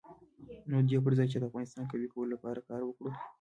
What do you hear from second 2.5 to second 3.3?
کار وکړو.